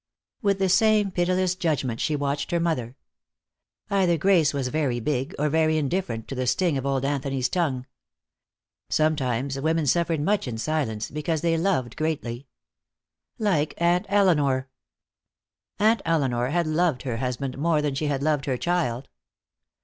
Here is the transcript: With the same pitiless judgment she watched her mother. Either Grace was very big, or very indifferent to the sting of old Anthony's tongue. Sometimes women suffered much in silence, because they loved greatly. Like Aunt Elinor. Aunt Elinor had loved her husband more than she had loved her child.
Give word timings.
With 0.41 0.57
the 0.57 0.67
same 0.67 1.11
pitiless 1.11 1.53
judgment 1.53 1.99
she 2.01 2.15
watched 2.15 2.49
her 2.49 2.59
mother. 2.59 2.95
Either 3.91 4.17
Grace 4.17 4.51
was 4.51 4.69
very 4.69 4.99
big, 4.99 5.35
or 5.37 5.47
very 5.47 5.77
indifferent 5.77 6.27
to 6.29 6.33
the 6.33 6.47
sting 6.47 6.75
of 6.75 6.87
old 6.87 7.05
Anthony's 7.05 7.47
tongue. 7.47 7.85
Sometimes 8.89 9.59
women 9.59 9.85
suffered 9.85 10.19
much 10.19 10.47
in 10.47 10.57
silence, 10.57 11.11
because 11.11 11.41
they 11.41 11.55
loved 11.55 11.95
greatly. 11.95 12.47
Like 13.37 13.75
Aunt 13.77 14.07
Elinor. 14.09 14.69
Aunt 15.77 16.01
Elinor 16.03 16.47
had 16.49 16.65
loved 16.65 17.03
her 17.03 17.17
husband 17.17 17.59
more 17.59 17.79
than 17.83 17.93
she 17.93 18.07
had 18.07 18.23
loved 18.23 18.45
her 18.45 18.57
child. 18.57 19.07